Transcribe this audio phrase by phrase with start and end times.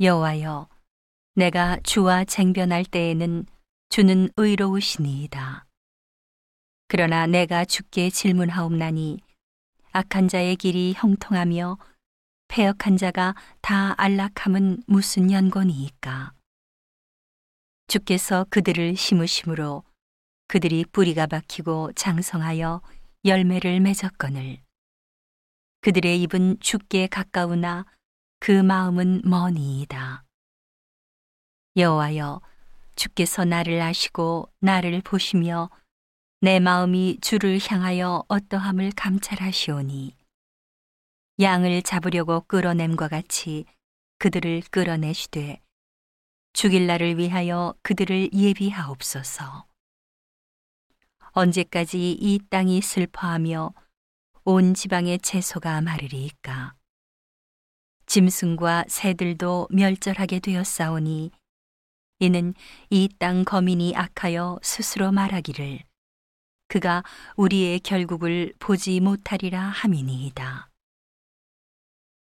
[0.00, 0.68] 여호와여
[1.34, 3.46] 내가 주와 쟁변할 때에는
[3.88, 5.66] 주는 의로우시니이다.
[6.86, 9.18] 그러나 내가 주께 질문하옵나니
[9.90, 11.78] 악한 자의 길이 형통하며
[12.46, 16.32] 패역한 자가 다 안락함은 무슨 연고니이까?
[17.88, 19.82] 주께서 그들을 심으심으로
[20.46, 22.82] 그들이 뿌리가 박히고 장성하여
[23.24, 24.58] 열매를 맺었거늘
[25.80, 27.84] 그들의 입은 주께 가까우나
[28.40, 30.24] 그 마음은 머니이다.
[31.76, 32.40] 여호와여
[32.96, 35.70] 주께서 나를 아시고 나를 보시며
[36.40, 40.16] 내 마음이 주를 향하여 어떠함을 감찰하시오니
[41.40, 43.64] 양을 잡으려고 끌어냄과 같이
[44.18, 45.60] 그들을 끌어내시되
[46.52, 49.66] 죽일 날을 위하여 그들을 예비하옵소서.
[51.30, 53.72] 언제까지 이 땅이 슬퍼하며
[54.44, 56.77] 온 지방의 채소가 마르리이까.
[58.08, 61.30] 짐승과 새들도 멸절하게 되었사오니
[62.20, 62.54] 이는
[62.90, 65.80] 이 땅 거민이 악하여 스스로 말하기를
[66.68, 67.04] 그가
[67.36, 70.68] 우리의 결국을 보지 못하리라 함이니이다.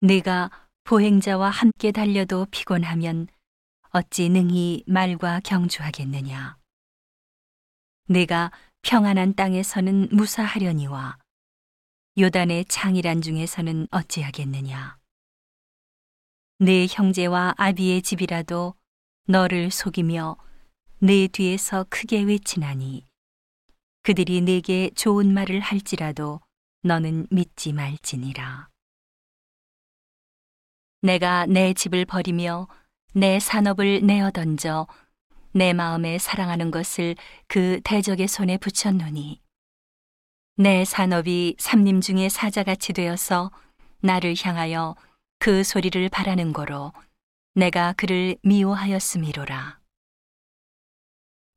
[0.00, 0.50] 내가
[0.84, 3.28] 보행자와 함께 달려도 피곤하면
[3.90, 6.56] 어찌 능히 말과 경주하겠느냐.
[8.08, 11.18] 내가 평안한 땅에서는 무사하려니와
[12.18, 14.97] 요단의 창이란 중에서는 어찌하겠느냐.
[16.60, 18.74] 내 형제와 아비의 집이라도
[19.28, 20.36] 너를 속이며
[20.98, 23.04] 내 뒤에서 크게 외치나니
[24.02, 26.40] 그들이 내게 좋은 말을 할지라도
[26.82, 28.68] 너는 믿지 말지니라.
[31.02, 32.66] 내가 내 집을 버리며
[33.14, 34.88] 내 산업을 내어 던져
[35.52, 37.14] 내 마음에 사랑하는 것을
[37.46, 39.40] 그 대적의 손에 붙였노니
[40.56, 43.52] 내 산업이 삼림 중에 사자같이 되어서
[44.00, 44.96] 나를 향하여
[45.38, 46.92] 그 소리를 바라는 거로
[47.54, 49.78] 내가 그를 미워하였음이로라.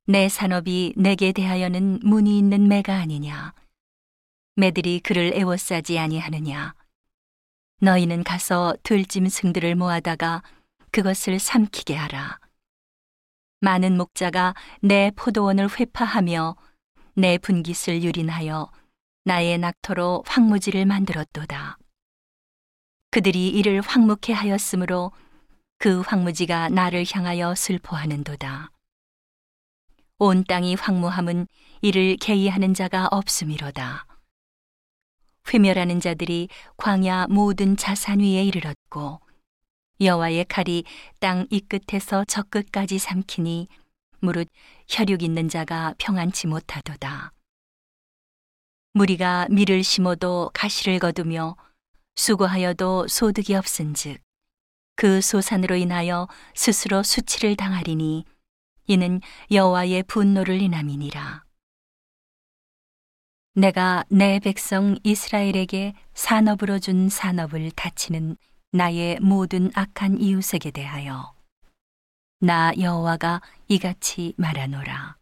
[0.05, 3.53] 내 산업이 내게 대하여는 문이 있는 매가 아니냐.
[4.55, 6.75] 매들이 그를 애워싸지 아니하느냐.
[7.79, 10.43] 너희는 가서 들짐승들을 모아다가
[10.91, 12.39] 그것을 삼키게 하라.
[13.61, 16.55] 많은 목자가 내 포도원을 회파하며
[17.15, 18.71] 내 분깃을 유린하여
[19.23, 21.77] 나의 낙토로 황무지를 만들었도다.
[23.11, 25.11] 그들이 이를 황묵해 하였으므로
[25.77, 28.71] 그 황무지가 나를 향하여 슬퍼하는도다.
[30.19, 31.47] 온 땅이 황무함은
[31.81, 34.05] 이를 개의하는 자가 없음이로다.
[35.53, 39.19] 회멸하는 자들이 광야 모든 자산 위에 이르렀고
[39.99, 40.85] 여호와의 칼이
[41.19, 43.67] 땅 이 끝에서 저 끝까지 삼키니
[44.19, 44.47] 무릇
[44.87, 47.33] 혈육 있는 자가 평안치 못하도다.
[48.93, 51.57] 무리가 밀을 심어도 가시를 거두며
[52.15, 54.21] 수고하여도 소득이 없은즉
[54.95, 58.25] 그 소산으로 인하여 스스로 수치를 당하리니
[58.87, 61.43] 이는 여호와의 분노를 인함이니라.
[63.53, 68.37] 내가 내 백성 이스라엘에게 산업으로 준 산업을 다치는
[68.71, 71.33] 나의 모든 악한 이웃에게 대하여
[72.39, 75.17] 나 여호와가 이같이 말하노라.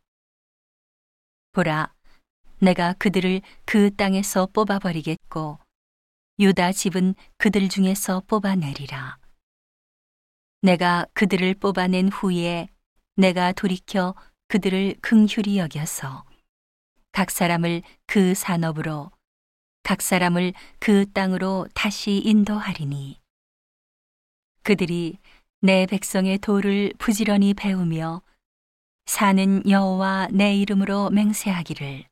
[1.51, 1.94] 보라,
[2.59, 5.59] 내가 그들을 그 땅에서 뽑아버리겠고
[6.39, 9.17] 유다 집은 그들 중에서 뽑아내리라.
[10.61, 12.69] 내가 그들을 뽑아낸 후에
[13.17, 14.16] 내가 돌이켜
[14.47, 16.23] 그들을 긍휼히 여겨서
[17.11, 19.11] 각 사람을 그 산업으로
[19.83, 23.19] 각 사람을 그 땅으로 다시 인도하리니
[24.63, 25.17] 그들이
[25.59, 28.21] 내 백성의 도를 부지런히 배우며
[29.07, 32.06] 사는 여호와 내 이름으로 맹세하기를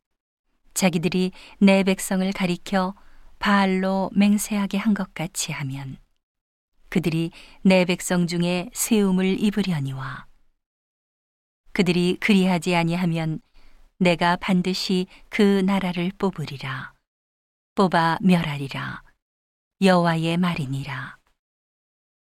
[0.74, 2.94] 자기들이 내 백성을 가리켜
[3.40, 5.98] 바알로 맹세하게 한 것 같이 하면
[6.90, 7.32] 그들이
[7.64, 10.26] 내 백성 중에 세움을 입으려니와
[11.74, 13.40] 그들이 그리하지 아니하면
[14.00, 16.94] 내가 반드시 그 나라를 뽑으리라.
[17.76, 19.04] 뽑아 멸하리라.
[19.82, 21.17] 여호와의 말이니라